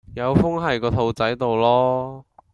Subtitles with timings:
[0.15, 2.23] 有風係個肚仔到囉